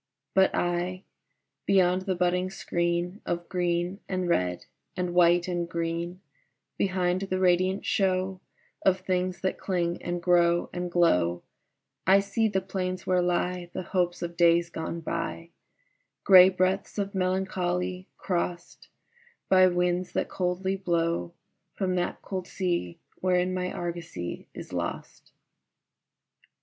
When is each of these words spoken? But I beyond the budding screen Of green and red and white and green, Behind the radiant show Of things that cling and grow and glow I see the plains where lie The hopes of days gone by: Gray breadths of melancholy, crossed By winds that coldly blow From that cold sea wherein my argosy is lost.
But 0.33 0.49
I 0.55 1.03
beyond 1.67 2.07
the 2.07 2.15
budding 2.15 2.49
screen 2.49 3.21
Of 3.23 3.47
green 3.47 3.99
and 4.09 4.27
red 4.27 4.65
and 4.97 5.13
white 5.13 5.47
and 5.47 5.69
green, 5.69 6.21
Behind 6.75 7.21
the 7.21 7.37
radiant 7.37 7.85
show 7.85 8.41
Of 8.83 9.01
things 9.01 9.41
that 9.41 9.59
cling 9.59 10.01
and 10.01 10.19
grow 10.19 10.71
and 10.73 10.91
glow 10.91 11.43
I 12.07 12.19
see 12.19 12.47
the 12.47 12.61
plains 12.61 13.05
where 13.05 13.21
lie 13.21 13.69
The 13.75 13.83
hopes 13.83 14.23
of 14.23 14.35
days 14.35 14.71
gone 14.71 15.01
by: 15.01 15.51
Gray 16.23 16.49
breadths 16.49 16.97
of 16.97 17.13
melancholy, 17.13 18.07
crossed 18.17 18.89
By 19.49 19.67
winds 19.67 20.13
that 20.13 20.29
coldly 20.29 20.77
blow 20.77 21.33
From 21.75 21.93
that 21.97 22.23
cold 22.23 22.47
sea 22.47 22.97
wherein 23.19 23.53
my 23.53 23.71
argosy 23.71 24.47
is 24.55 24.73
lost. 24.73 25.31